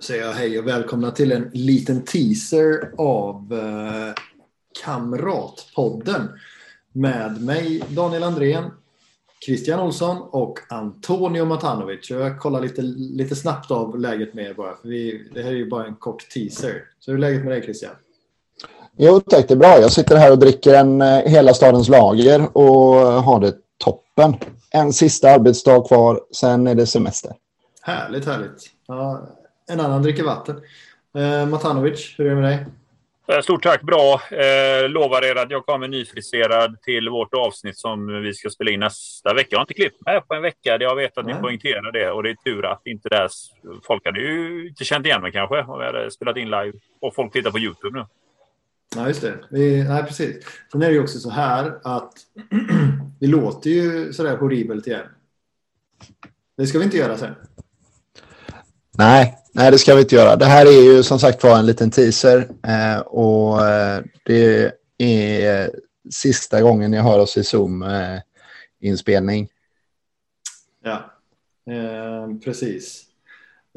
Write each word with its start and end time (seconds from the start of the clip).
Säger 0.00 0.24
jag 0.24 0.32
hej 0.32 0.58
och 0.58 0.66
välkomna 0.66 1.10
till 1.10 1.32
en 1.32 1.50
liten 1.52 2.04
teaser 2.04 2.90
av 2.98 3.52
eh, 3.52 4.14
Kamratpodden 4.84 6.28
med 6.92 7.42
mig 7.42 7.82
Daniel 7.88 8.22
Andrén, 8.22 8.64
Christian 9.46 9.80
Olsson 9.80 10.22
och 10.30 10.58
Antonio 10.68 11.44
Matanovic. 11.44 12.10
Jag 12.10 12.40
kollar 12.40 12.60
lite, 12.60 12.82
lite 12.96 13.36
snabbt 13.36 13.70
av 13.70 13.98
läget 13.98 14.34
med 14.34 14.44
er 14.44 14.54
bara, 14.54 14.76
för 14.76 14.88
vi, 14.88 15.28
det 15.34 15.42
här 15.42 15.50
är 15.50 15.56
ju 15.56 15.70
bara 15.70 15.86
en 15.86 15.94
kort 15.94 16.28
teaser. 16.28 16.82
Så 17.00 17.10
hur 17.10 17.18
är 17.18 17.20
läget 17.20 17.44
med 17.44 17.52
dig 17.52 17.62
Christian? 17.62 17.94
Jo 18.96 19.20
tack, 19.20 19.48
det 19.48 19.54
är 19.54 19.58
bra. 19.58 19.78
Jag 19.80 19.92
sitter 19.92 20.16
här 20.16 20.32
och 20.32 20.38
dricker 20.38 20.74
en 20.74 21.02
eh, 21.02 21.18
Hela 21.18 21.54
stadens 21.54 21.88
lager 21.88 22.56
och 22.56 22.94
har 23.22 23.40
det 23.40 23.54
toppen. 23.78 24.34
En 24.70 24.92
sista 24.92 25.30
arbetsdag 25.30 25.88
kvar, 25.88 26.20
sen 26.32 26.66
är 26.66 26.74
det 26.74 26.86
semester. 26.86 27.32
Härligt, 27.82 28.26
härligt. 28.26 28.70
Ja, 28.86 29.28
en 29.70 29.80
annan 29.80 30.02
dricker 30.02 30.24
vatten. 30.24 30.60
Eh, 31.18 31.46
Matanovic, 31.46 32.14
hur 32.18 32.26
är 32.26 32.30
det 32.30 32.40
med 32.40 32.44
dig? 32.44 32.66
Eh, 33.28 33.40
stort 33.40 33.62
tack, 33.62 33.82
bra. 33.82 34.20
Eh, 34.30 34.88
lovar 34.88 35.24
er 35.24 35.36
att 35.36 35.50
jag 35.50 35.66
kommer 35.66 35.88
nyfriserad 35.88 36.82
till 36.82 37.08
vårt 37.08 37.34
avsnitt 37.34 37.78
som 37.78 38.22
vi 38.22 38.34
ska 38.34 38.50
spela 38.50 38.70
in 38.70 38.80
nästa 38.80 39.34
vecka. 39.34 39.48
Jag 39.50 39.58
har 39.58 39.62
inte 39.62 39.74
klippt 39.74 40.06
mig 40.06 40.20
på 40.20 40.34
en 40.34 40.42
vecka. 40.42 40.76
Jag 40.80 40.96
vet 40.96 41.18
att 41.18 41.26
Nej. 41.26 41.34
ni 41.34 41.40
poängterar 41.40 41.92
det 41.92 42.10
och 42.10 42.22
det 42.22 42.30
är 42.30 42.34
tur 42.34 42.66
att 42.66 42.86
inte 42.86 43.08
det 43.08 43.28
Folk 43.82 44.06
hade 44.06 44.20
ju 44.20 44.68
inte 44.68 44.84
känt 44.84 45.06
igen 45.06 45.22
mig 45.22 45.32
kanske 45.32 45.62
om 45.62 45.80
jag 45.80 45.86
hade 45.86 46.10
spelat 46.10 46.36
in 46.36 46.50
live 46.50 46.72
och 47.00 47.14
folk 47.14 47.32
tittar 47.32 47.50
på 47.50 47.58
Youtube 47.58 47.98
nu. 47.98 48.06
Ja, 48.96 49.08
just 49.08 49.20
det. 49.20 49.34
Vi, 49.50 49.84
nej, 49.84 50.02
precis. 50.02 50.44
Sen 50.72 50.82
är 50.82 50.86
det 50.86 50.92
ju 50.92 51.02
också 51.02 51.18
så 51.18 51.30
här 51.30 51.78
att 51.84 52.12
vi 53.20 53.26
låter 53.26 53.70
ju 53.70 54.12
sådär 54.12 54.36
horribelt 54.36 54.86
igen. 54.86 55.06
Det 56.56 56.66
ska 56.66 56.78
vi 56.78 56.84
inte 56.84 56.96
göra 56.96 57.16
sen. 57.16 57.34
Nej, 58.98 59.34
nej, 59.56 59.70
det 59.70 59.78
ska 59.78 59.94
vi 59.94 60.00
inte 60.00 60.14
göra. 60.14 60.36
Det 60.36 60.44
här 60.44 60.66
är 60.66 60.82
ju 60.82 61.02
som 61.02 61.18
sagt 61.18 61.44
var 61.44 61.58
en 61.58 61.66
liten 61.66 61.90
teaser 61.90 62.48
eh, 62.62 62.98
och 62.98 63.66
eh, 63.66 64.02
det 64.24 64.72
är 64.98 65.70
sista 66.10 66.62
gången 66.62 66.92
jag 66.92 67.02
hör 67.02 67.18
oss 67.18 67.36
i 67.36 67.44
Zoom-inspelning. 67.44 69.42
Eh, 69.42 69.48
ja, 70.82 71.10
eh, 71.72 72.28
precis. 72.44 73.04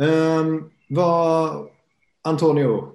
Eh, 0.01 0.45
vad, 0.89 1.67
Antonio, 2.21 2.91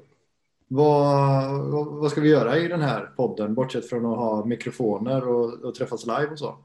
vad, 0.68 1.60
vad, 1.86 2.10
ska 2.10 2.20
vi 2.20 2.28
göra 2.28 2.58
i 2.58 2.68
den 2.68 2.82
här 2.82 3.10
podden 3.16 3.54
bortsett 3.54 3.88
från 3.88 4.06
att 4.06 4.18
ha 4.18 4.44
mikrofoner 4.44 5.28
och, 5.28 5.52
och 5.52 5.74
träffas 5.74 6.06
live 6.06 6.28
och 6.32 6.38
så? 6.38 6.56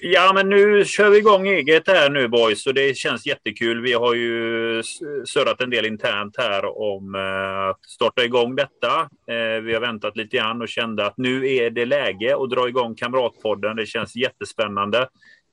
Ja, 0.00 0.32
men 0.34 0.48
nu 0.48 0.84
kör 0.84 1.10
vi 1.10 1.18
igång 1.18 1.48
eget 1.48 1.88
här 1.88 2.10
nu 2.10 2.28
boys 2.28 2.66
och 2.66 2.74
det 2.74 2.96
känns 2.96 3.26
jättekul. 3.26 3.82
Vi 3.82 3.92
har 3.92 4.14
ju 4.14 4.82
surrat 5.24 5.60
en 5.60 5.70
del 5.70 5.86
internt 5.86 6.34
här 6.38 6.78
om 6.78 7.14
eh, 7.14 7.68
att 7.68 7.84
starta 7.84 8.24
igång 8.24 8.56
detta. 8.56 9.00
Eh, 9.30 9.62
vi 9.62 9.74
har 9.74 9.80
väntat 9.80 10.16
lite 10.16 10.36
grann 10.36 10.62
och 10.62 10.68
kände 10.68 11.06
att 11.06 11.16
nu 11.16 11.54
är 11.54 11.70
det 11.70 11.84
läge 11.84 12.36
att 12.36 12.50
dra 12.50 12.68
igång 12.68 12.94
Kamratpodden. 12.94 13.76
Det 13.76 13.86
känns 13.86 14.16
jättespännande. 14.16 15.08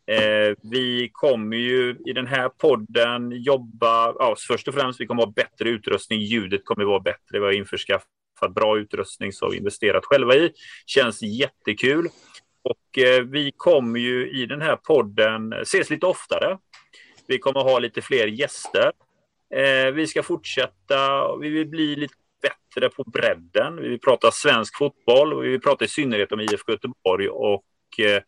Eh, 0.07 0.55
vi 0.71 1.09
kommer 1.13 1.57
ju 1.57 1.95
i 2.05 2.13
den 2.13 2.27
här 2.27 2.49
podden 2.49 3.31
jobba, 3.31 4.13
ja, 4.19 4.35
först 4.47 4.67
och 4.67 4.73
främst 4.73 5.01
vi 5.01 5.05
kommer 5.05 5.25
ha 5.25 5.31
bättre 5.31 5.69
utrustning. 5.69 6.19
Ljudet 6.19 6.65
kommer 6.65 6.85
vara 6.85 6.99
bättre. 6.99 7.39
Vi 7.39 7.45
har 7.45 7.51
införskaffat 7.51 8.53
bra 8.55 8.77
utrustning 8.77 9.31
som 9.31 9.51
vi 9.51 9.57
investerat 9.57 10.05
själva 10.05 10.35
i. 10.35 10.51
Känns 10.85 11.21
jättekul. 11.21 12.09
Och 12.63 12.97
eh, 12.97 13.23
vi 13.23 13.51
kommer 13.57 13.99
ju 13.99 14.31
i 14.31 14.45
den 14.45 14.61
här 14.61 14.75
podden 14.75 15.53
ses 15.53 15.89
lite 15.89 16.05
oftare. 16.05 16.57
Vi 17.27 17.39
kommer 17.39 17.59
ha 17.59 17.79
lite 17.79 18.01
fler 18.01 18.27
gäster. 18.27 18.91
Eh, 19.55 19.91
vi 19.93 20.07
ska 20.07 20.23
fortsätta, 20.23 21.35
vi 21.37 21.49
vill 21.49 21.67
bli 21.67 21.95
lite 21.95 22.13
bättre 22.41 22.89
på 22.89 23.03
bredden. 23.03 23.75
Vi 23.75 23.89
vill 23.89 23.99
prata 23.99 24.31
svensk 24.31 24.77
fotboll 24.77 25.33
och 25.33 25.43
vi 25.43 25.49
vill 25.49 25.61
prata 25.61 25.85
i 25.85 25.87
synnerhet 25.87 26.31
om 26.31 26.39
IFK 26.39 26.71
Göteborg 26.71 27.29
och 27.29 27.65
eh, 27.99 28.21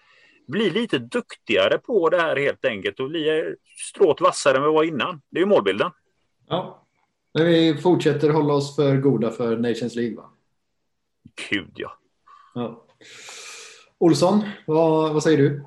bli 0.47 0.69
lite 0.69 0.97
duktigare 0.97 1.78
på 1.78 2.09
det 2.09 2.17
här 2.17 2.35
helt 2.35 2.66
enkelt 2.66 3.00
och 3.00 3.09
bli 3.09 3.56
stråt 3.90 4.22
vassare 4.22 4.57
än 4.57 4.63
vi 4.63 4.69
var 4.69 4.84
innan. 4.84 5.22
Det 5.29 5.38
är 5.38 5.41
ju 5.41 5.46
målbilden. 5.46 5.91
Ja, 6.47 6.88
men 7.34 7.46
vi 7.46 7.78
fortsätter 7.78 8.29
hålla 8.29 8.53
oss 8.53 8.75
för 8.75 8.97
goda 8.97 9.31
för 9.31 9.57
Nations 9.57 9.96
League 9.96 10.16
va? 10.16 10.29
Gud 11.50 11.72
ja. 11.75 11.97
ja. 12.53 12.85
Olsson, 14.00 14.44
vad, 14.66 15.13
vad 15.13 15.23
säger 15.23 15.38
du? 15.38 15.66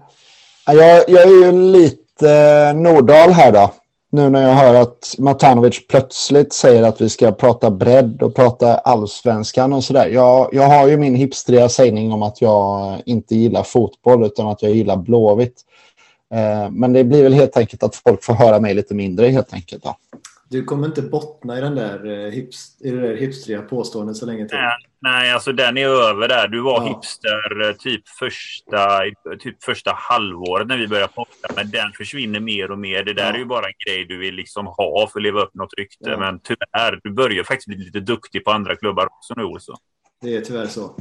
Jag, 0.67 1.05
jag 1.09 1.23
är 1.23 1.47
ju 1.47 1.53
lite 1.53 2.31
eh, 2.31 2.75
Nordahl 2.75 3.31
här 3.31 3.53
då. 3.53 3.71
Nu 4.11 4.31
när 4.31 4.43
jag 4.49 4.55
hör 4.55 4.75
att 4.75 5.15
Matanovic 5.19 5.87
plötsligt 5.87 6.53
säger 6.53 6.83
att 6.83 7.01
vi 7.01 7.09
ska 7.09 7.33
prata 7.33 7.71
bredd 7.71 8.23
och 8.23 8.35
prata 8.35 8.79
allsvenskan 8.79 9.73
och 9.73 9.85
sådär. 9.85 10.09
Jag, 10.09 10.49
jag 10.53 10.69
har 10.69 10.89
ju 10.89 10.97
min 10.97 11.15
hipstriga 11.15 11.69
sägning 11.69 12.13
om 12.13 12.23
att 12.23 12.41
jag 12.41 12.97
inte 13.07 13.35
gillar 13.35 13.63
fotboll 13.63 14.25
utan 14.25 14.49
att 14.49 14.63
jag 14.63 14.73
gillar 14.73 14.97
Blåvitt. 14.97 15.65
Eh, 16.35 16.71
men 16.71 16.93
det 16.93 17.05
blir 17.05 17.23
väl 17.23 17.35
helt 17.35 17.57
enkelt 17.57 17.83
att 17.83 17.97
folk 17.97 18.25
får 18.25 18.35
höra 18.35 18.61
mig 18.61 18.75
lite 18.75 18.95
mindre 18.95 19.27
helt 19.27 19.55
enkelt. 19.55 19.85
Då. 19.85 19.97
Du 20.51 20.65
kommer 20.65 20.87
inte 20.87 21.03
bottna 21.03 21.59
i, 21.59 21.61
den 21.61 21.75
där, 21.75 22.07
eh, 22.07 22.31
hips, 22.31 22.81
i 22.81 22.91
det 22.91 23.01
där 23.01 23.17
hipstriga 23.17 23.63
påståendet 23.63 24.17
så 24.17 24.27
länge 24.27 24.49
till. 24.49 24.59
Nej, 24.59 24.77
nej, 25.01 25.33
alltså 25.33 25.53
den 25.53 25.79
är 25.79 25.87
över 25.87 26.29
där. 26.29 26.49
Du 26.49 26.61
var 26.61 26.83
ja. 26.83 26.89
hipster 26.89 27.69
eh, 27.69 27.73
typ 27.77 28.09
första, 28.09 29.01
typ 29.39 29.65
första 29.65 29.93
halvåret 29.95 30.69
när 30.69 30.77
vi 30.77 30.89
började 30.89 31.13
podda. 31.13 31.55
Men 31.57 31.71
den 31.71 31.93
försvinner 31.93 32.41
mer 32.41 32.71
och 32.71 32.79
mer. 32.79 33.05
Det 33.05 33.15
där 33.15 33.23
ja. 33.23 33.35
är 33.35 33.39
ju 33.39 33.45
bara 33.45 33.67
en 33.67 33.73
grej 33.87 34.05
du 34.05 34.19
vill 34.19 34.35
liksom 34.35 34.67
ha 34.67 35.09
för 35.13 35.19
att 35.19 35.23
leva 35.23 35.43
upp 35.43 35.55
något 35.55 35.75
rykte. 35.79 36.11
Ja. 36.11 36.19
Men 36.19 36.41
tyvärr, 36.41 37.01
du 37.03 37.13
börjar 37.13 37.45
faktiskt 37.45 37.69
bli 37.69 37.77
lite 37.77 38.01
duktig 38.01 38.45
på 38.45 38.51
andra 38.51 38.77
klubbar 38.77 39.07
också 39.07 39.35
nu, 39.37 39.45
Olsson. 39.45 39.77
Det 40.21 40.37
är 40.37 40.41
tyvärr 40.41 40.67
så. 40.67 40.97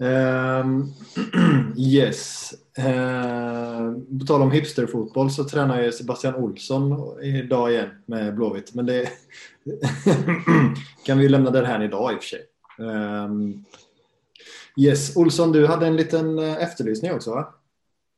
Um, 0.00 0.94
yes. 1.76 2.52
Uh, 2.78 4.18
på 4.18 4.26
tal 4.26 4.42
om 4.42 4.50
hipsterfotboll 4.50 5.30
så 5.30 5.44
tränar 5.44 5.82
ju 5.82 5.92
Sebastian 5.92 6.34
Olsson 6.34 6.96
idag 7.22 7.72
igen 7.72 7.88
med 8.06 8.34
Blåvitt. 8.34 8.74
Men 8.74 8.86
det 8.86 9.08
kan 11.06 11.18
vi 11.18 11.28
lämna 11.28 11.50
det 11.50 11.66
här 11.66 11.82
idag 11.82 12.12
i 12.12 12.16
och 12.16 12.22
för 12.22 12.28
sig. 12.28 12.40
Um, 12.78 13.64
yes, 14.76 15.16
Olsson, 15.16 15.52
du 15.52 15.66
hade 15.66 15.86
en 15.86 15.96
liten 15.96 16.38
eh, 16.38 16.62
efterlysning 16.62 17.12
också 17.12 17.30
va? 17.30 17.48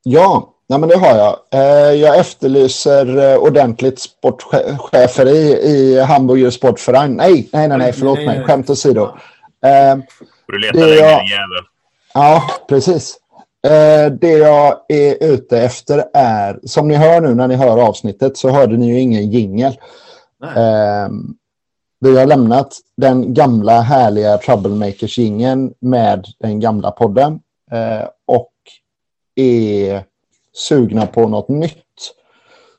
Ja, 0.03 0.55
nej 0.69 0.79
men 0.79 0.89
det 0.89 0.97
har 0.97 1.17
jag. 1.17 1.37
Uh, 1.55 1.95
jag 2.01 2.19
efterlyser 2.19 3.19
uh, 3.19 3.39
ordentligt 3.39 3.99
sportcheferi 3.99 5.39
i 5.53 6.01
Hamburger 6.01 6.51
Sportverein. 6.51 7.13
Nej, 7.13 7.49
nej, 7.53 7.69
nej, 7.69 7.79
nej 7.79 7.93
förlåt 7.93 8.19
nej, 8.19 8.27
mig. 8.27 8.45
Skämt 8.45 8.71
åsido. 8.71 9.03
Uh, 9.03 10.03
du 10.47 10.59
letar 10.59 10.79
länge, 10.79 10.95
jag... 10.95 11.29
jävel. 11.29 11.70
Ja, 12.15 12.43
precis. 12.69 13.17
Eh, 13.67 14.13
det 14.13 14.33
jag 14.33 14.81
är 14.89 15.25
ute 15.25 15.59
efter 15.59 16.05
är, 16.15 16.61
som 16.65 16.89
ni 16.89 16.95
hör 16.95 17.21
nu 17.21 17.35
när 17.35 17.49
ni 17.49 17.55
hör 17.55 17.79
avsnittet 17.83 18.37
så 18.37 18.51
hörde 18.51 18.77
ni 18.77 18.87
ju 18.87 19.01
ingen 19.01 19.31
jingel. 19.31 19.79
Eh, 20.57 21.09
vi 22.01 22.19
har 22.19 22.27
lämnat 22.27 22.79
den 22.97 23.35
gamla 23.35 23.81
härliga 23.81 24.39
troublemakers 24.39 25.19
jingeln 25.19 25.75
med 25.81 26.27
den 26.39 26.61
gamla 26.61 26.91
podden 26.91 27.41
eh, 27.71 28.09
och 28.27 28.53
är 29.35 30.05
sugna 30.53 31.07
på 31.07 31.29
något 31.29 31.49
nytt. 31.49 31.77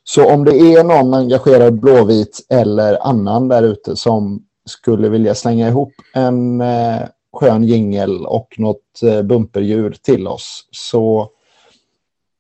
Så 0.04 0.34
om 0.34 0.46
det 0.46 0.56
är 0.56 0.84
någon 0.84 1.14
engagerad 1.14 1.80
blåvit 1.80 2.46
eller 2.50 3.08
annan 3.08 3.48
där 3.48 3.64
ute 3.64 3.96
som 3.96 4.46
skulle 4.66 5.10
vilja 5.10 5.36
slänga 5.36 5.68
ihop 5.68 5.94
en 6.14 6.62
eh, 6.62 7.02
skön 7.34 7.64
jingel 7.64 8.26
och 8.26 8.56
något 8.58 9.04
eh, 9.04 9.22
bumperljud 9.22 10.02
till 10.02 10.28
oss 10.28 10.68
så 10.72 11.32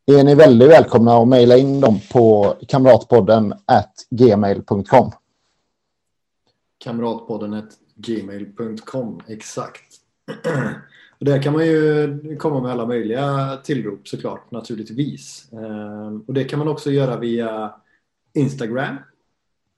är 0.06 0.24
ni 0.24 0.36
väldigt 0.36 0.70
välkomna 0.70 1.18
att 1.18 1.28
mejla 1.28 1.58
in 1.58 1.82
dem 1.82 2.00
på 2.12 2.56
kamratpodden 2.68 3.54
at 3.66 3.94
gmail.com. 4.10 5.12
Kamratpodden 6.78 7.54
at 7.54 7.70
gmail.com, 7.96 9.22
exakt. 9.28 9.84
Och 11.20 11.26
där 11.26 11.42
kan 11.42 11.54
man 11.54 11.66
ju 11.66 12.36
komma 12.38 12.62
med 12.62 12.72
alla 12.72 12.86
möjliga 12.86 13.58
tillrop 13.64 14.08
såklart, 14.08 14.52
naturligtvis. 14.52 15.50
Ehm, 15.52 16.22
och 16.22 16.34
det 16.34 16.44
kan 16.44 16.60
man 16.60 16.68
också 16.68 16.92
göra 16.92 17.20
via 17.20 17.74
Instagram. 18.34 18.96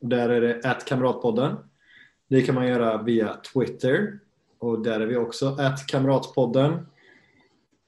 Där 0.01 0.29
är 0.29 0.41
det 0.41 0.69
at 0.69 0.85
kamratpodden. 0.85 1.55
Det 2.29 2.41
kan 2.41 2.55
man 2.55 2.67
göra 2.67 3.01
via 3.01 3.37
Twitter 3.53 4.19
och 4.63 4.79
där 4.79 4.99
är 4.99 5.05
vi 5.05 5.15
också 5.15 5.55
att 5.59 5.87
Kamratpodden. 5.87 6.85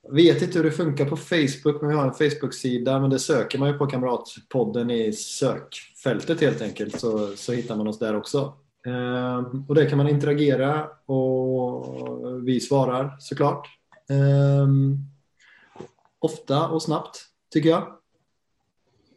Vet 0.10 0.42
inte 0.42 0.58
hur 0.58 0.66
det 0.66 0.72
funkar 0.72 1.06
på 1.06 1.18
Facebook, 1.18 1.82
men 1.82 1.90
vi 1.90 1.96
har 1.96 2.08
en 2.08 2.14
Facebook-sida. 2.14 3.00
Men 3.00 3.10
det 3.10 3.20
söker 3.20 3.60
man 3.60 3.70
ju 3.70 3.78
på 3.78 3.88
Kamratpodden 3.88 4.90
i 4.92 5.14
sökfältet 5.14 6.42
helt 6.42 6.62
enkelt, 6.62 7.00
så, 7.00 7.28
så 7.36 7.54
hittar 7.54 7.76
man 7.76 7.88
oss 7.88 8.00
där 8.00 8.16
också. 8.16 8.54
Ehm, 8.86 9.66
och 9.68 9.76
där 9.76 9.90
kan 9.90 9.98
man 9.98 10.08
interagera 10.08 10.88
och 11.06 12.48
vi 12.48 12.60
svarar 12.60 13.16
såklart. 13.20 13.68
Ehm, 14.10 14.98
ofta 16.20 16.68
och 16.68 16.82
snabbt, 16.82 17.26
tycker 17.54 17.70
jag. 17.70 17.88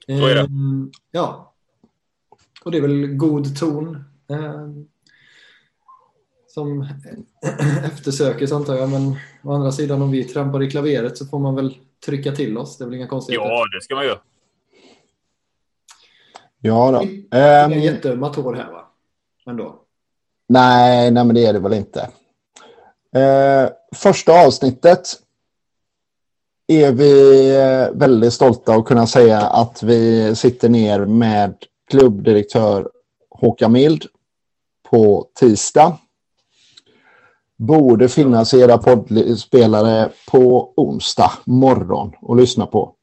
Ehm, 0.09 0.91
ja. 1.11 1.55
Och 2.65 2.71
det 2.71 2.79
är 2.79 2.83
väl 2.83 3.07
god 3.07 3.57
ton. 3.57 4.05
Som 6.59 6.83
eftersökes 7.85 8.53
antar 8.53 8.75
jag, 8.75 8.89
men 8.91 9.17
å 9.43 9.53
andra 9.53 9.73
sidan 9.73 10.03
om 10.03 10.11
vi 10.11 10.25
trampar 10.25 10.63
i 10.63 10.71
klaveret 10.71 11.19
så 11.19 11.27
får 11.27 11.39
man 11.39 11.55
väl 11.55 11.75
trycka 12.07 12.33
till 12.33 12.59
oss. 12.59 12.79
Det 12.79 12.85
är 12.85 12.87
väl 12.87 12.95
inga 12.95 13.07
konstigheter. 13.07 13.47
Ja, 13.47 13.65
det 13.77 13.85
ska 13.85 13.95
man 13.95 14.05
göra. 14.07 14.19
Ja 16.61 16.91
då. 16.91 17.03
Inga 17.03 17.45
Ehm, 17.65 17.73
jätteömma 17.73 18.29
tår 18.29 18.55
här 18.55 18.73
va? 18.73 18.85
Ändå. 19.47 19.77
nej, 20.49 21.11
nej, 21.11 21.25
men 21.25 21.35
det 21.35 21.47
är 21.47 21.53
det 21.53 21.59
väl 21.59 21.73
inte. 21.73 22.01
Eh, 23.15 23.71
första 23.95 24.47
avsnittet 24.47 25.09
är 26.67 26.93
vi 26.93 27.51
eh, 27.57 27.99
väldigt 27.99 28.33
stolta 28.33 28.75
att 28.75 28.85
kunna 28.85 29.07
säga 29.07 29.41
att 29.41 29.83
vi 29.83 30.35
sitter 30.37 30.69
ner 30.69 31.07
med 31.07 31.55
klubbdirektör 31.91 32.91
Håkan 33.31 33.73
Mild 33.73 34.05
på 34.91 35.27
tisdag. 35.41 35.99
Borde 37.59 38.09
finnas 38.09 38.55
i 38.55 38.61
era 38.61 38.79
poddspelare 38.79 40.11
på 40.31 40.73
onsdag 40.77 41.33
morgon 41.45 42.13
och 42.21 42.37
lyssna 42.37 42.67
på. 42.67 42.95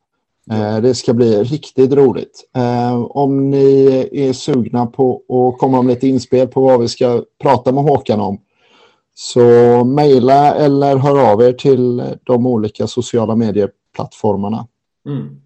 Eh, 0.52 0.78
Det 0.82 0.96
ska 0.96 1.14
bli 1.14 1.44
riktigt 1.44 1.94
roligt. 1.94 2.50
Eh, 2.56 2.96
Om 2.96 3.50
ni 3.50 3.86
är 4.12 4.34
sugna 4.34 4.86
på 4.86 5.16
att 5.16 5.60
komma 5.60 5.82
med 5.82 5.94
lite 5.94 6.08
inspel 6.08 6.48
på 6.48 6.62
vad 6.62 6.82
vi 6.82 6.88
ska 6.88 7.24
prata 7.42 7.72
med 7.72 7.84
Håkan 7.84 8.20
om 8.20 8.42
så 9.14 9.84
mejla 9.84 10.56
eller 10.56 10.98
hör 10.98 11.32
av 11.32 11.42
er 11.42 11.54
till 11.54 12.04
de 12.24 12.46
olika 12.48 12.88
sociala 12.88 13.36
medieplattformarna. 13.36 14.68
Mm. 15.08 15.42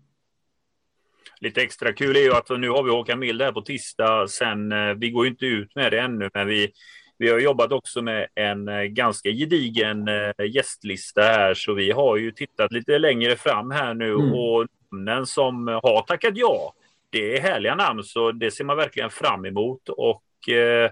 Lite 1.42 1.62
extra 1.62 1.94
kul 1.94 2.16
är 2.16 2.20
ju 2.20 2.34
att 2.34 2.50
nu 2.50 2.70
har 2.70 2.84
vi 2.84 2.92
Håkan 2.92 3.20
Mild 3.20 3.42
här 3.42 3.52
på 3.52 3.62
tisdag. 3.62 4.28
Sen, 4.30 4.72
eh, 4.72 4.94
vi 4.98 5.10
går 5.10 5.28
inte 5.28 5.46
ut 5.46 5.76
med 5.76 5.92
det 5.92 6.00
ännu, 6.00 6.30
men 6.34 6.48
vi, 6.48 6.72
vi 7.20 7.30
har 7.30 7.40
jobbat 7.40 7.72
också 7.72 8.02
med 8.02 8.28
en 8.36 8.68
eh, 8.68 8.84
ganska 8.84 9.30
gedigen 9.30 10.08
eh, 10.08 10.46
gästlista 10.56 11.22
här, 11.22 11.54
så 11.54 11.74
vi 11.74 11.92
har 11.92 12.18
ju 12.18 12.32
tittat 12.32 12.72
lite 12.72 13.00
längre 13.00 13.36
fram 13.36 13.72
här 13.72 13.94
nu 13.94 14.14
Mm. 14.14 14.34
och 14.34 14.68
namnen 14.92 15.26
som 15.26 15.68
har 15.68 16.02
tackat 16.02 16.34
ja. 16.38 16.74
Det 17.12 17.38
är 17.38 17.42
härliga 17.42 17.76
namn, 17.76 18.04
så 18.04 18.32
det 18.32 18.52
ser 18.52 18.64
man 18.64 18.78
verkligen 18.78 19.10
fram 19.10 19.46
emot 19.46 19.90
och 19.90 20.50
eh, 20.50 20.92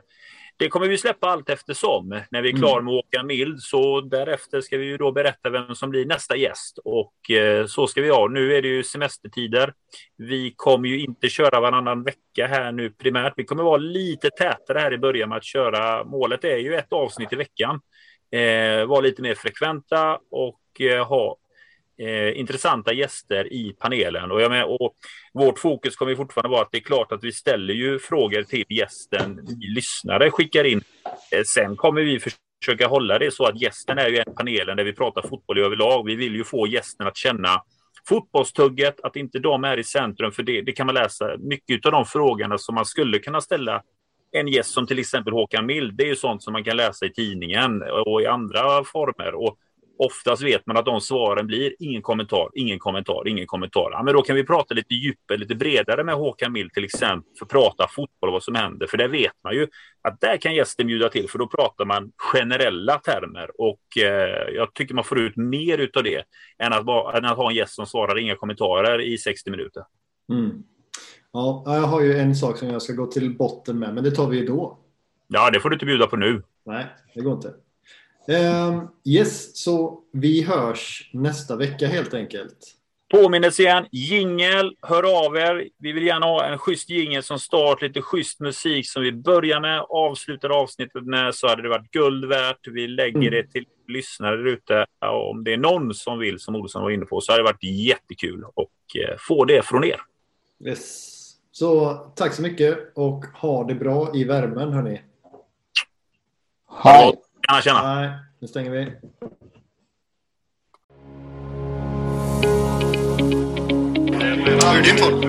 det 0.57 0.69
kommer 0.69 0.88
vi 0.88 0.98
släppa 0.98 1.27
allt 1.27 1.50
eftersom. 1.50 2.21
När 2.31 2.42
vi 2.42 2.50
är 2.50 2.57
klara 2.57 2.81
med 2.81 2.94
Håkan 2.94 3.27
Mild 3.27 3.62
så 3.62 4.01
därefter 4.01 4.62
ska 4.62 4.77
vi 4.77 4.86
ju 4.86 4.98
då 4.98 5.12
berätta 5.12 5.50
vem 5.50 5.75
som 5.75 5.89
blir 5.89 6.06
nästa 6.06 6.36
gäst 6.36 6.80
och 6.83 7.31
eh, 7.31 7.65
så 7.65 7.88
ska 7.88 8.01
vi 8.01 8.09
ha. 8.09 8.27
Nu 8.27 8.56
är 8.56 8.62
det 8.62 8.68
ju 8.68 8.83
semestertider. 8.83 9.74
Vi 10.18 10.54
kommer 10.56 10.89
ju 10.89 11.00
inte 11.00 11.30
köra 11.30 11.59
varannan 11.59 12.04
vecka 12.04 12.48
här 12.48 12.71
nu 12.71 12.89
primärt. 12.89 13.33
Vi 13.36 13.44
kommer 13.44 13.63
vara 13.63 13.77
lite 13.77 14.30
tätare 14.30 14.80
här 14.80 14.94
i 14.94 14.98
början 14.98 15.30
med 15.30 15.38
att 15.38 15.44
köra. 15.44 16.04
Målet 16.04 16.44
är 16.44 16.57
ju 16.57 16.75
ett 16.75 16.94
avsnitt 16.94 17.33
i 17.33 17.36
veckan. 17.36 17.80
Eh, 18.31 18.86
vara 18.86 19.01
lite 19.01 19.21
mer 19.21 19.36
frekventa 19.36 20.19
och 20.31 20.81
eh, 20.81 21.07
ha 21.07 21.38
eh, 21.99 22.39
intressanta 22.39 22.94
gäster 22.94 23.53
i 23.53 23.75
panelen. 23.79 24.31
Och, 24.31 24.41
jag 24.41 24.51
med, 24.51 24.65
och 24.65 24.94
vårt 25.33 25.59
fokus 25.59 25.95
kommer 25.95 26.15
fortfarande 26.15 26.49
vara 26.49 26.61
att 26.61 26.71
det 26.71 26.77
är 26.77 26.81
klart 26.81 27.11
att 27.11 27.23
vi 27.23 27.31
ställer 27.31 27.73
ju 27.73 27.99
frågor 27.99 28.44
till 28.44 28.65
gästen. 28.69 29.39
Vi 29.47 29.67
lyssnare 29.67 30.31
skickar 30.31 30.63
in. 30.63 30.81
Eh, 31.31 31.44
sen 31.45 31.75
kommer 31.75 32.01
vi 32.01 32.19
försöka 32.63 32.88
hålla 32.88 33.19
det 33.19 33.33
så 33.33 33.45
att 33.45 33.61
gästen 33.61 33.97
är 33.97 34.07
ju 34.07 34.17
en 34.17 34.33
panelen 34.35 34.77
där 34.77 34.83
vi 34.83 34.94
pratar 34.94 35.21
fotboll 35.21 35.57
i 35.57 35.61
överlag. 35.61 36.05
Vi 36.05 36.15
vill 36.15 36.35
ju 36.35 36.44
få 36.44 36.67
gästen 36.67 37.07
att 37.07 37.17
känna 37.17 37.61
fotbollstugget, 38.09 38.99
att 39.03 39.15
inte 39.15 39.39
de 39.39 39.63
är 39.63 39.77
i 39.77 39.83
centrum. 39.83 40.31
För 40.31 40.44
det, 40.44 40.61
det 40.61 40.71
kan 40.71 40.85
man 40.85 40.95
läsa. 40.95 41.38
Mycket 41.39 41.85
av 41.85 41.91
de 41.91 42.05
frågorna 42.05 42.57
som 42.57 42.75
man 42.75 42.85
skulle 42.85 43.19
kunna 43.19 43.41
ställa 43.41 43.81
en 44.31 44.47
gäst 44.47 44.69
som 44.69 44.88
till 44.88 44.99
exempel 44.99 45.33
Håkan 45.33 45.65
Mild, 45.65 45.94
det 45.94 46.03
är 46.03 46.07
ju 46.07 46.15
sånt 46.15 46.44
som 46.44 46.53
man 46.53 46.63
kan 46.63 46.77
läsa 46.77 47.05
i 47.05 47.13
tidningen 47.13 47.83
och 48.05 48.21
i 48.21 48.25
andra 48.25 48.83
former. 48.83 49.35
Och 49.35 49.57
oftast 49.99 50.44
vet 50.44 50.65
man 50.65 50.77
att 50.77 50.85
de 50.85 51.01
svaren 51.01 51.47
blir 51.47 51.75
ingen 51.79 52.01
kommentar, 52.01 52.49
ingen 52.55 52.79
kommentar, 52.79 53.27
ingen 53.27 53.47
kommentar. 53.47 53.89
Ja, 53.91 54.03
men 54.03 54.13
då 54.13 54.21
kan 54.21 54.35
vi 54.35 54.44
prata 54.44 54.73
lite 54.73 54.94
djupare, 54.94 55.38
lite 55.38 55.55
bredare 55.55 56.03
med 56.03 56.15
Håkan 56.15 56.51
Mild 56.51 56.73
till 56.73 56.83
exempel, 56.83 57.31
för 57.39 57.45
att 57.45 57.51
prata 57.51 57.88
fotboll 57.88 58.29
och 58.29 58.33
vad 58.33 58.44
som 58.44 58.55
händer. 58.55 58.88
För 58.88 58.97
där 58.97 59.07
vet 59.07 59.33
man 59.44 59.53
ju 59.53 59.67
att 60.01 60.21
där 60.21 60.38
kan 60.38 60.55
gästen 60.55 60.88
bjuda 60.88 61.09
till, 61.09 61.29
för 61.29 61.39
då 61.39 61.47
pratar 61.47 61.85
man 61.85 62.11
generella 62.17 62.99
termer. 62.99 63.61
Och 63.61 63.97
eh, 63.97 64.55
jag 64.55 64.73
tycker 64.73 64.95
man 64.95 65.03
får 65.03 65.19
ut 65.19 65.35
mer 65.35 65.77
utav 65.77 66.03
det 66.03 66.23
än 66.57 66.73
att, 66.73 66.85
bara, 66.85 67.17
än 67.17 67.25
att 67.25 67.38
ha 67.38 67.49
en 67.49 67.55
gäst 67.55 67.75
som 67.75 67.85
svarar 67.85 68.19
inga 68.19 68.35
kommentarer 68.35 69.01
i 69.01 69.17
60 69.17 69.51
minuter. 69.51 69.83
Mm. 70.29 70.63
Ja, 71.31 71.63
jag 71.65 71.81
har 71.81 72.01
ju 72.01 72.17
en 72.17 72.35
sak 72.35 72.57
som 72.57 72.69
jag 72.69 72.81
ska 72.81 72.94
gå 72.94 73.05
till 73.05 73.38
botten 73.38 73.79
med, 73.79 73.94
men 73.94 74.03
det 74.03 74.11
tar 74.11 74.29
vi 74.29 74.38
ju 74.38 74.45
då. 74.45 74.79
Ja, 75.27 75.49
det 75.49 75.59
får 75.59 75.69
du 75.69 75.75
inte 75.75 75.85
bjuda 75.85 76.07
på 76.07 76.15
nu. 76.15 76.44
Nej, 76.65 76.85
det 77.15 77.21
går 77.21 77.33
inte. 77.33 77.53
Ehm, 78.27 78.88
yes, 79.06 79.57
så 79.63 80.00
vi 80.13 80.41
hörs 80.41 81.09
nästa 81.13 81.56
vecka 81.56 81.88
helt 81.88 82.13
enkelt. 82.13 82.74
Påminnelse 83.12 83.62
igen, 83.62 83.85
jingel, 83.91 84.75
hör 84.81 85.25
av 85.25 85.38
er. 85.38 85.69
Vi 85.79 85.91
vill 85.91 86.03
gärna 86.06 86.25
ha 86.25 86.45
en 86.45 86.57
schysst 86.57 86.89
jingel 86.89 87.24
som 87.24 87.39
start, 87.39 87.81
lite 87.81 88.01
schysst 88.01 88.39
musik 88.39 88.89
som 88.89 89.03
vi 89.03 89.12
börjar 89.12 89.59
med, 89.59 89.85
avslutar 89.89 90.50
avsnittet 90.50 91.03
med, 91.03 91.35
så 91.35 91.47
hade 91.47 91.62
det 91.62 91.69
varit 91.69 91.91
guld 91.91 92.25
värt. 92.25 92.68
Vi 92.68 92.88
lägger 92.88 93.19
Mm. 93.19 93.31
det 93.31 93.51
till 93.51 93.65
lyssnare 93.88 94.38
där 94.38 94.45
ute. 94.47 94.85
Om 95.30 95.44
det 95.44 95.53
är 95.53 95.57
någon 95.57 95.94
som 95.94 96.19
vill, 96.19 96.39
som 96.39 96.56
Olsson 96.56 96.81
var 96.83 96.91
inne 96.91 97.06
på, 97.06 97.21
så 97.21 97.31
hade 97.31 97.44
det 97.44 97.51
varit 97.51 97.63
jättekul 97.63 98.44
att 98.44 99.09
eh, 99.09 99.15
få 99.19 99.45
det 99.45 99.65
från 99.65 99.83
er. 99.83 100.00
Yes. 100.65 101.13
Så 101.51 101.94
tack 102.15 102.33
så 102.33 102.41
mycket 102.41 102.91
och 102.95 103.25
ha 103.25 103.63
det 103.63 103.75
bra 103.75 104.12
i 104.15 104.23
värmen 104.23 104.73
hörni. 104.73 105.01
Hej! 106.83 107.13
Gärna 107.47 107.61
känna. 107.61 107.95
Nej, 107.95 108.09
nu 108.39 108.47
stänger 108.47 108.71
vi. 108.71 108.80
Hur 114.45 114.66
är 114.66 114.83
din 114.83 114.95
podd? 114.95 115.25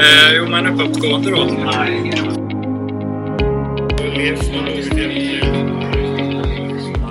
Eh, 0.00 0.36
jo, 0.36 0.46
men 0.48 0.66
uppåtgående 0.66 1.30
då. 1.30 1.44
Nej. 1.44 2.12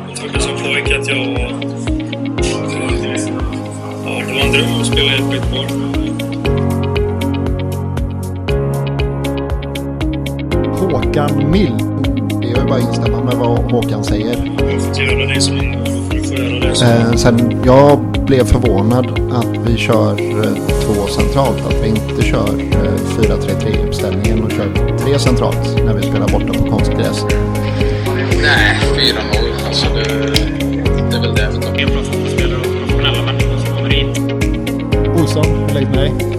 Jag 0.07 0.17
trodde 0.17 0.39
som 0.39 0.57
pojke 0.57 0.99
att 0.99 1.07
jag 1.07 1.15
var... 1.15 1.49
Ja, 4.05 4.23
det 4.27 4.33
var 4.33 4.41
en 4.41 4.51
dröm 4.51 4.79
att 4.79 4.87
spela 4.87 5.11
i 5.11 5.15
ett 5.15 5.31
skitboll. 5.31 5.67
Håkan 10.79 11.51
Mild. 11.51 11.88
Bara 12.69 12.79
instämma 12.79 13.23
med 13.23 13.35
vad 13.35 13.71
Håkan 13.71 14.03
säger. 14.03 14.53
Jag 14.57 14.71
har 14.71 14.79
fått 14.79 14.97
göra 14.97 15.25
det 15.25 15.41
som 15.41 15.57
ingår. 15.57 15.85
Du 16.11 16.23
får 16.23 16.35
göra 16.37 16.69
det 16.69 16.75
som... 16.75 16.87
Eh, 16.87 17.13
sen 17.15 17.61
jag 17.65 17.99
blev 18.25 18.45
förvånad 18.45 19.31
att 19.31 19.67
vi 19.67 19.77
kör 19.77 20.11
eh, 20.11 20.53
två 20.85 21.07
centralt. 21.07 21.65
Att 21.65 21.83
vi 21.83 21.87
inte 21.87 22.21
kör 22.23 22.49
eh, 22.49 23.21
4-3-3 23.21 23.87
uppställningen 23.87 24.43
och 24.43 24.51
kör 24.51 24.97
tre 24.97 25.19
centralt 25.19 25.85
när 25.85 25.93
vi 25.93 26.01
spelar 26.01 26.27
borta 26.27 26.53
på 26.59 26.69
konstgräs. 26.69 27.25
Nej, 28.41 28.79
4-0. 28.95 29.67
Alltså 29.67 29.85
det, 29.95 30.03
det 31.11 31.17
är 31.17 31.21
väl 31.21 31.35
det 31.35 31.49
vi 31.53 31.61
tar. 31.61 31.71
Mer 31.71 31.87
professionella 31.87 32.57
och 32.57 32.63
professionella 32.63 33.25
människor 33.25 33.57
som 33.65 33.75
kommer 33.75 33.99
in. 33.99 34.09
Olsson, 35.21 35.45
hur 35.45 35.73
läget 35.73 35.89
med 35.89 35.99
dig? 35.99 36.38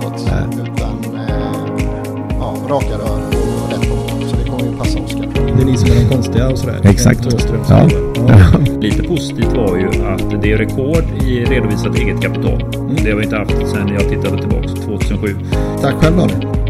bakåt. 0.25 0.69
Utan 0.77 1.15
eh, 1.15 1.35
ja, 2.39 2.55
raka 2.69 2.97
rör 2.97 3.21
och 3.27 3.71
rätt 3.71 3.89
på. 3.89 4.25
Så 4.27 4.35
det 4.43 4.49
kommer 4.49 4.63
ju 4.71 4.77
passa 4.77 4.99
Oskar. 4.99 5.27
det 5.57 5.61
är 5.61 5.65
ni 5.65 5.77
som 5.77 5.91
är 5.91 5.95
de 5.95 6.15
konstiga 6.15 6.49
och 6.49 6.57
sådär. 6.57 6.79
Exakt. 6.83 7.25
Åström, 7.25 7.61
Ja. 7.69 7.87
ja. 8.27 8.59
Lite 8.81 9.03
positivt 9.03 9.53
var 9.57 9.77
ju 9.77 9.87
att 9.87 10.41
det 10.41 10.51
är 10.51 10.57
rekord 10.57 11.03
i 11.23 11.45
redovisat 11.45 11.95
eget 11.95 12.21
kapital. 12.21 12.63
Det 13.03 13.09
har 13.11 13.17
vi 13.17 13.23
inte 13.23 13.35
haft 13.37 13.51
sedan 13.51 13.89
jag 13.93 14.09
tittade 14.09 14.37
tillbaka 14.41 14.67
2007. 14.67 15.35
Tack 15.81 15.93
själv 15.95 16.17
Daniel. 16.17 16.60